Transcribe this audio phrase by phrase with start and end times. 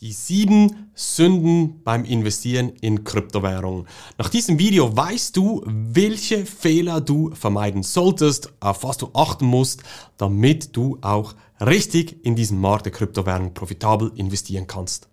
[0.00, 3.88] Die sieben Sünden beim Investieren in Kryptowährungen.
[4.16, 9.82] Nach diesem Video weißt du, welche Fehler du vermeiden solltest, auf was du achten musst,
[10.16, 15.08] damit du auch richtig in diesen Markt der Kryptowährungen profitabel investieren kannst.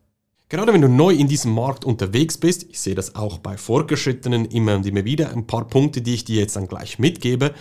[0.49, 4.45] Gerade wenn du neu in diesem Markt unterwegs bist, ich sehe das auch bei Fortgeschrittenen
[4.45, 7.55] immer und immer wieder, ein paar Punkte, die ich dir jetzt dann gleich mitgebe,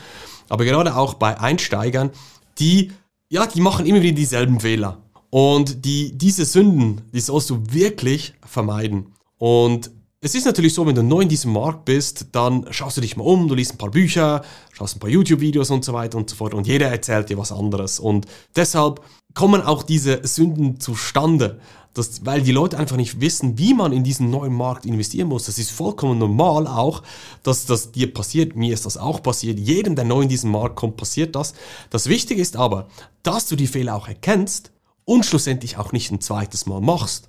[0.51, 2.11] aber gerade auch bei Einsteigern,
[2.59, 2.93] die,
[3.31, 5.04] ja, die machen immer wieder dieselben Fehler.
[5.35, 9.07] Und die, diese Sünden, die sollst du wirklich vermeiden.
[9.37, 13.01] Und es ist natürlich so, wenn du neu in diesem Markt bist, dann schaust du
[13.01, 16.19] dich mal um, du liest ein paar Bücher, schaust ein paar YouTube-Videos und so weiter
[16.19, 17.99] und so fort und jeder erzählt dir was anderes.
[17.99, 19.01] Und deshalb
[19.35, 21.59] kommen auch diese Sünden zustande,
[21.95, 25.47] dass, weil die Leute einfach nicht wissen, wie man in diesen neuen Markt investieren muss.
[25.47, 27.03] Das ist vollkommen normal auch,
[27.43, 28.55] dass das dir passiert.
[28.55, 29.59] Mir ist das auch passiert.
[29.59, 31.55] Jedem, der neu in diesen Markt kommt, passiert das.
[31.91, 32.87] Das Wichtige ist aber,
[33.25, 34.71] dass du die Fehler auch erkennst
[35.05, 37.29] und schlussendlich auch nicht ein zweites Mal machst.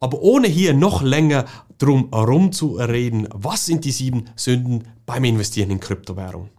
[0.00, 1.44] Aber ohne hier noch länger
[1.78, 6.50] drum herum zu reden, was sind die sieben Sünden beim Investieren in Kryptowährung?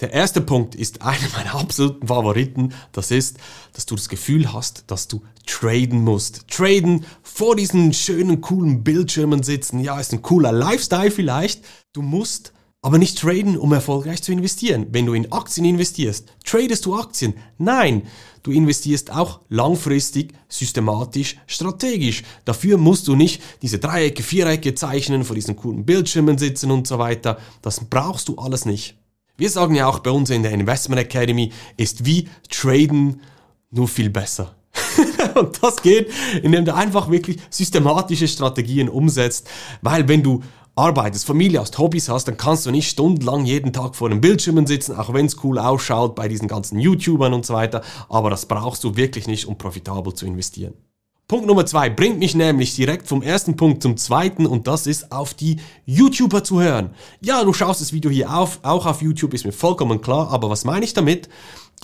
[0.00, 2.72] Der erste Punkt ist einer meiner absoluten Favoriten.
[2.92, 3.38] Das ist,
[3.74, 6.48] dass du das Gefühl hast, dass du traden musst.
[6.48, 9.80] Traden vor diesen schönen, coolen Bildschirmen sitzen.
[9.80, 11.64] Ja, ist ein cooler Lifestyle vielleicht.
[11.92, 14.86] Du musst aber nicht traden, um erfolgreich zu investieren.
[14.90, 17.34] Wenn du in Aktien investierst, tradest du Aktien?
[17.58, 18.02] Nein,
[18.42, 22.22] du investierst auch langfristig, systematisch, strategisch.
[22.46, 26.98] Dafür musst du nicht diese Dreiecke, Vierecke zeichnen, vor diesen coolen Bildschirmen sitzen und so
[26.98, 27.38] weiter.
[27.60, 28.96] Das brauchst du alles nicht.
[29.36, 33.20] Wir sagen ja auch bei uns in der Investment Academy, ist wie traden
[33.70, 34.54] nur viel besser.
[35.34, 36.10] und das geht,
[36.42, 39.48] indem du einfach wirklich systematische Strategien umsetzt,
[39.82, 40.42] weil wenn du
[40.74, 44.66] arbeitest, Familie hast, Hobbys hast, dann kannst du nicht stundenlang jeden Tag vor den Bildschirmen
[44.66, 47.82] sitzen, auch wenn es cool ausschaut bei diesen ganzen YouTubern und so weiter.
[48.08, 50.74] Aber das brauchst du wirklich nicht, um profitabel zu investieren.
[51.30, 55.12] Punkt Nummer zwei bringt mich nämlich direkt vom ersten Punkt zum zweiten und das ist
[55.12, 56.90] auf die YouTuber zu hören.
[57.20, 60.50] Ja, du schaust das Video hier auf, auch auf YouTube, ist mir vollkommen klar, aber
[60.50, 61.28] was meine ich damit?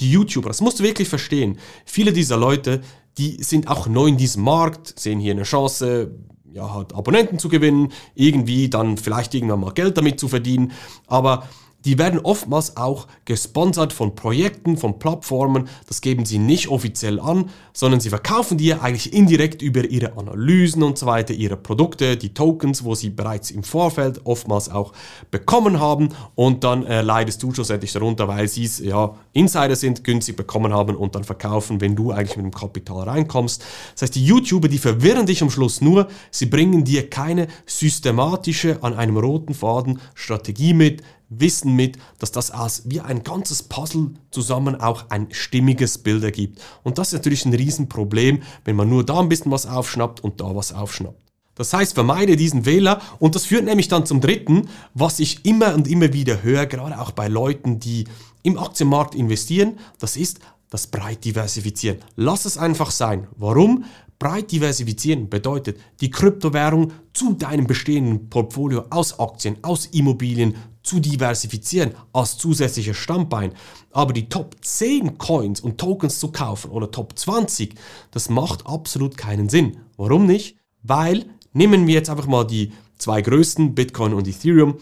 [0.01, 1.59] Die YouTuber, das musst du wirklich verstehen.
[1.85, 2.81] Viele dieser Leute,
[3.19, 6.11] die sind auch neu in diesem Markt, sehen hier eine Chance,
[6.57, 10.73] ja, halt Abonnenten zu gewinnen, irgendwie dann vielleicht irgendwann mal Geld damit zu verdienen.
[11.07, 11.47] Aber
[11.87, 15.69] die werden oftmals auch gesponsert von Projekten, von Plattformen.
[15.87, 20.83] Das geben sie nicht offiziell an, sondern sie verkaufen dir eigentlich indirekt über ihre Analysen
[20.83, 24.93] und so weiter, ihre Produkte, die Tokens, wo sie bereits im Vorfeld oftmals auch
[25.31, 26.09] bekommen haben.
[26.35, 30.73] Und dann äh, leidest du schlussendlich darunter, weil sie es ja Insider sind, günstig bekommen
[30.73, 33.65] haben und dann verkaufen, wenn du eigentlich mit dem Kapital reinkommst.
[33.93, 38.83] Das heißt, die YouTuber, die verwirren dich am Schluss nur, sie bringen dir keine systematische,
[38.83, 44.11] an einem roten Faden Strategie mit, Wissen mit, dass das als wie ein ganzes Puzzle
[44.31, 46.61] zusammen auch ein stimmiges Bild ergibt.
[46.83, 50.41] Und das ist natürlich ein Riesenproblem, wenn man nur da ein bisschen was aufschnappt und
[50.41, 51.21] da was aufschnappt.
[51.57, 55.75] Das heißt, vermeide diesen Fehler und das führt nämlich dann zum dritten, was ich immer
[55.75, 58.05] und immer wieder höre, gerade auch bei Leuten, die
[58.43, 60.39] im Aktienmarkt investieren, das ist
[60.71, 61.99] das breit diversifizieren.
[62.17, 63.29] Lass es einfach sein.
[63.37, 63.85] Warum?
[64.19, 71.93] Breit diversifizieren bedeutet, die Kryptowährung zu deinem bestehenden Portfolio aus Aktien, aus Immobilien zu diversifizieren
[72.13, 73.53] als zusätzliches Stammbein.
[73.91, 77.75] Aber die Top 10 Coins und Tokens zu kaufen oder Top 20,
[78.11, 79.79] das macht absolut keinen Sinn.
[79.97, 80.57] Warum nicht?
[80.83, 84.77] Weil, nehmen wir jetzt einfach mal die zwei größten, Bitcoin und Ethereum,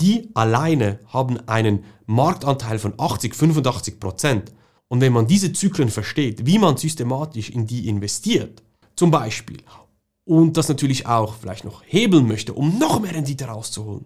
[0.00, 4.52] die alleine haben einen Marktanteil von 80, 85 Prozent.
[4.90, 8.62] Und wenn man diese Zyklen versteht, wie man systematisch in die investiert,
[8.96, 9.62] zum Beispiel.
[10.24, 14.04] Und das natürlich auch vielleicht noch hebeln möchte, um noch mehr Rendite rauszuholen.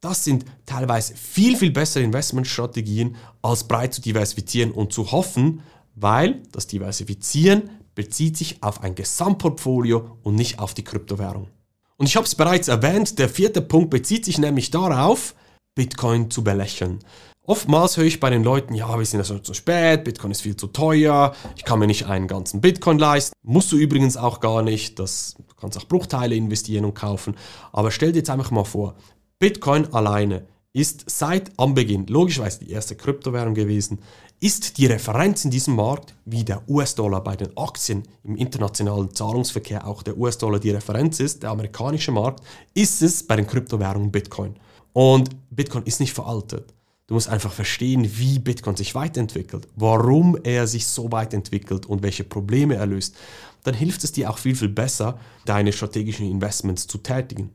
[0.00, 5.60] Das sind teilweise viel, viel bessere Investmentstrategien, als breit zu diversifizieren und zu hoffen,
[5.94, 11.48] weil das Diversifizieren bezieht sich auf ein Gesamtportfolio und nicht auf die Kryptowährung.
[11.96, 15.34] Und ich habe es bereits erwähnt, der vierte Punkt bezieht sich nämlich darauf,
[15.74, 17.00] Bitcoin zu belächeln.
[17.46, 20.40] Oftmals höre ich bei den Leuten, ja, wir sind ja schon zu spät, Bitcoin ist
[20.40, 23.34] viel zu teuer, ich kann mir nicht einen ganzen Bitcoin leisten.
[23.42, 27.36] Musst du übrigens auch gar nicht, das, du kannst auch Bruchteile investieren und kaufen.
[27.70, 28.94] Aber stell dir jetzt einfach mal vor,
[29.38, 33.98] Bitcoin alleine ist seit Anbeginn, logischerweise die erste Kryptowährung gewesen,
[34.40, 39.86] ist die Referenz in diesem Markt, wie der US-Dollar bei den Aktien im internationalen Zahlungsverkehr
[39.86, 42.42] auch der US-Dollar die Referenz ist, der amerikanische Markt,
[42.72, 44.56] ist es bei den Kryptowährungen Bitcoin.
[44.94, 46.72] Und Bitcoin ist nicht veraltet.
[47.06, 52.02] Du musst einfach verstehen, wie Bitcoin sich weiterentwickelt, warum er sich so weit entwickelt und
[52.02, 53.14] welche Probleme er löst.
[53.62, 57.50] Dann hilft es dir auch viel, viel besser, deine strategischen Investments zu tätigen.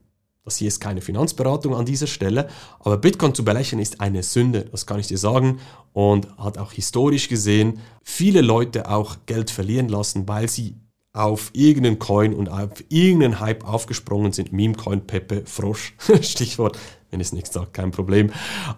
[0.46, 2.48] Das hier ist keine Finanzberatung an dieser Stelle,
[2.80, 5.60] aber Bitcoin zu belächeln ist eine Sünde, das kann ich dir sagen.
[5.94, 10.75] Und hat auch historisch gesehen viele Leute auch Geld verlieren lassen, weil sie
[11.13, 14.54] auf irgendeinen Coin und auf irgendeinen Hype aufgesprungen sind.
[14.54, 16.78] Meme-Coin, Pepe, Frosch, Stichwort,
[17.12, 18.32] wenn es nichts sagt, kein Problem.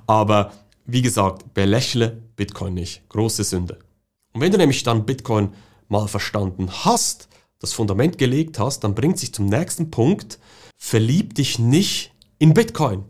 [0.07, 0.51] Aber
[0.86, 3.07] wie gesagt, belächle Bitcoin nicht.
[3.10, 3.80] Große Sünde.
[4.33, 5.50] Und wenn du nämlich dann Bitcoin
[5.88, 7.28] mal verstanden hast,
[7.60, 10.39] das Fundament gelegt hast, dann bringt sich zum nächsten Punkt,
[10.78, 13.04] verlieb dich nicht in Bitcoin.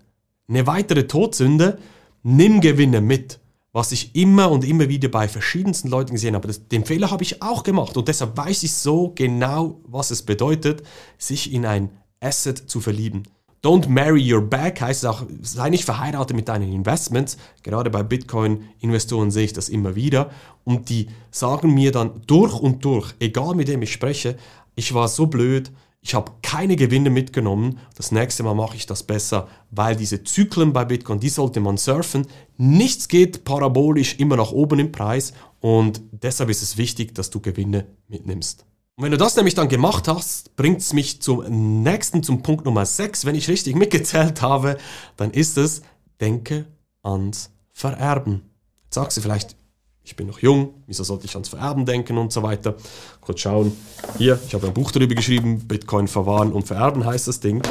[0.50, 1.80] Eine weitere Todsünde,
[2.24, 3.40] nimm Gewinne mit.
[3.74, 7.24] Was ich immer und immer wieder bei verschiedensten Leuten gesehen habe, das, den Fehler habe
[7.24, 10.84] ich auch gemacht und deshalb weiß ich so genau, was es bedeutet,
[11.18, 11.90] sich in ein
[12.20, 13.24] Asset zu verlieben.
[13.64, 17.38] Don't marry your bag heißt auch, sei nicht verheiratet mit deinen Investments.
[17.62, 20.32] Gerade bei Bitcoin-Investoren sehe ich das immer wieder.
[20.64, 24.36] Und die sagen mir dann durch und durch, egal mit wem ich spreche,
[24.74, 25.72] ich war so blöd,
[26.02, 30.74] ich habe keine Gewinne mitgenommen, das nächste Mal mache ich das besser, weil diese Zyklen
[30.74, 32.26] bei Bitcoin, die sollte man surfen.
[32.58, 37.40] Nichts geht parabolisch immer nach oben im Preis und deshalb ist es wichtig, dass du
[37.40, 38.66] Gewinne mitnimmst.
[39.02, 42.66] Und wenn du das nämlich dann gemacht hast, bringt es mich zum nächsten, zum Punkt
[42.66, 43.26] Nummer 6.
[43.26, 44.78] Wenn ich richtig mitgezählt habe,
[45.18, 45.82] dann ist es,
[46.20, 46.68] denke
[47.02, 48.44] ans Vererben.
[48.84, 49.56] Jetzt sagst du vielleicht,
[50.04, 52.76] ich bin noch jung, wieso sollte ich ans Vererben denken und so weiter.
[53.22, 53.76] Kurz schauen.
[54.20, 57.64] Hier, ich habe ein Buch darüber geschrieben, Bitcoin verwahren und vererben heißt das Ding.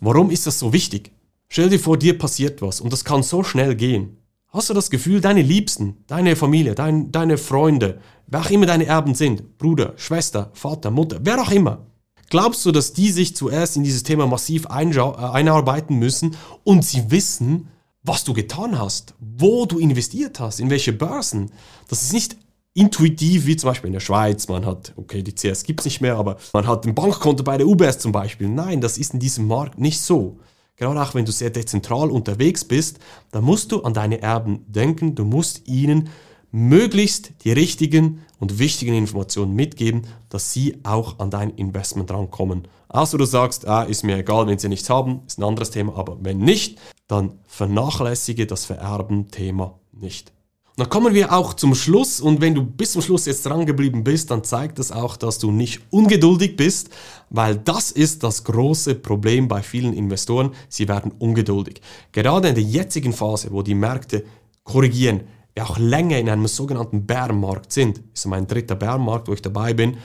[0.00, 1.12] Warum ist das so wichtig?
[1.48, 4.16] Stell dir vor, dir passiert was und das kann so schnell gehen.
[4.54, 8.84] Hast du das Gefühl, deine Liebsten, deine Familie, dein, deine Freunde, wer auch immer deine
[8.84, 11.86] Erben sind, Bruder, Schwester, Vater, Mutter, wer auch immer,
[12.28, 17.10] glaubst du, dass die sich zuerst in dieses Thema massiv äh, einarbeiten müssen und sie
[17.10, 17.68] wissen,
[18.02, 21.50] was du getan hast, wo du investiert hast, in welche Börsen.
[21.88, 22.36] Das ist nicht
[22.74, 24.48] intuitiv, wie zum Beispiel in der Schweiz.
[24.48, 27.56] Man hat, okay, die CS gibt es nicht mehr, aber man hat ein Bankkonto bei
[27.56, 28.50] der UBS zum Beispiel.
[28.50, 30.40] Nein, das ist in diesem Markt nicht so.
[30.76, 32.98] Gerade auch wenn du sehr dezentral unterwegs bist,
[33.30, 36.08] dann musst du an deine Erben denken, du musst ihnen
[36.50, 42.68] möglichst die richtigen und wichtigen Informationen mitgeben, dass sie auch an dein Investment rankommen.
[42.88, 45.96] Also du sagst, ah, ist mir egal, wenn sie nichts haben, ist ein anderes Thema,
[45.96, 46.78] aber wenn nicht,
[47.08, 50.32] dann vernachlässige das Vererben-Thema nicht.
[50.76, 52.20] Dann kommen wir auch zum Schluss.
[52.20, 55.38] Und wenn du bis zum Schluss jetzt dran geblieben bist, dann zeigt das auch, dass
[55.38, 56.88] du nicht ungeduldig bist,
[57.28, 61.82] weil das ist das große Problem bei vielen Investoren, sie werden ungeduldig.
[62.12, 64.24] Gerade in der jetzigen Phase, wo die Märkte
[64.64, 65.22] korrigieren,
[65.56, 69.74] ja auch länger in einem sogenannten Bärenmarkt sind, ist mein dritter Bärenmarkt, wo ich dabei
[69.74, 69.98] bin.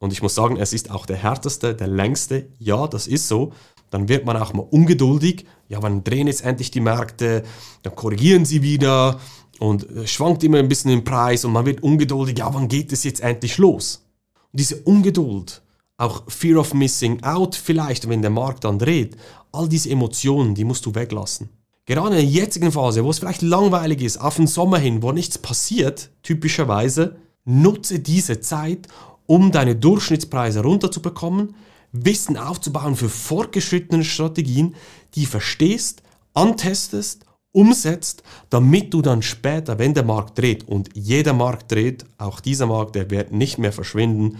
[0.00, 3.52] Und ich muss sagen, es ist auch der härteste, der längste, ja, das ist so,
[3.90, 7.44] dann wird man auch mal ungeduldig, ja, wann drehen jetzt endlich die Märkte,
[7.82, 9.20] dann korrigieren sie wieder,
[9.60, 13.04] und schwankt immer ein bisschen im Preis und man wird ungeduldig, ja, wann geht es
[13.04, 14.04] jetzt endlich los?
[14.52, 15.62] Und diese Ungeduld,
[15.96, 19.16] auch Fear of Missing Out vielleicht, wenn der Markt dann dreht,
[19.52, 21.48] all diese Emotionen, die musst du weglassen.
[21.86, 25.12] Gerade in der jetzigen Phase, wo es vielleicht langweilig ist, auf den Sommer hin, wo
[25.12, 28.88] nichts passiert, typischerweise, nutze diese Zeit,
[29.26, 31.54] um deine Durchschnittspreise runterzubekommen,
[31.92, 34.74] Wissen aufzubauen für fortgeschrittene Strategien,
[35.14, 36.02] die verstehst,
[36.32, 37.24] antestest
[37.54, 42.66] umsetzt, damit du dann später, wenn der Markt dreht, und jeder Markt dreht, auch dieser
[42.66, 44.38] Markt, der wird nicht mehr verschwinden,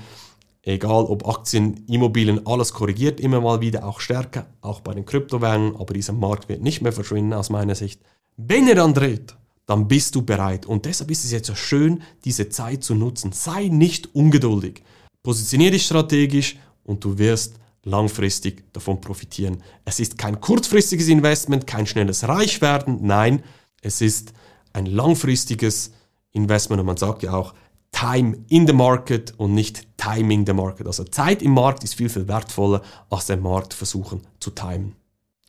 [0.63, 5.77] egal ob Aktien, Immobilien, alles korrigiert immer mal wieder, auch stärker, auch bei den Kryptowährungen,
[5.77, 8.01] aber dieser Markt wird nicht mehr verschwinden aus meiner Sicht.
[8.37, 9.37] Wenn er dann dreht,
[9.67, 10.67] dann bist du bereit.
[10.67, 13.33] Und deshalb ist es jetzt so schön, diese Zeit zu nutzen.
[13.33, 14.83] Sei nicht ungeduldig.
[15.23, 19.63] Positioniere dich strategisch und du wirst langfristig davon profitieren.
[19.85, 23.43] Es ist kein kurzfristiges Investment, kein schnelles Reichwerden, nein,
[23.83, 24.33] es ist
[24.73, 25.93] ein langfristiges
[26.33, 27.55] Investment und man sagt ja auch
[27.93, 30.87] Time in the Market und nicht Timing the Market.
[30.87, 34.97] Also Zeit im Markt ist viel, viel wertvoller, als den Markt versuchen zu timen.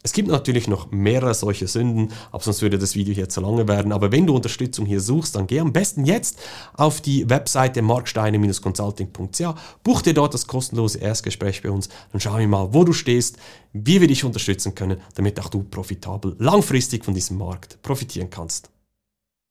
[0.06, 3.68] Es gibt natürlich noch mehrere solche Sünden, aber sonst würde das Video hier zu lange
[3.68, 3.92] werden.
[3.92, 6.38] Aber wenn du Unterstützung hier suchst, dann geh am besten jetzt
[6.76, 12.48] auf die Webseite marksteine-consulting.ch, buch dir dort das kostenlose Erstgespräch bei uns, dann schauen wir
[12.48, 13.38] mal, wo du stehst,
[13.74, 18.70] wie wir dich unterstützen können, damit auch du profitabel langfristig von diesem Markt profitieren kannst.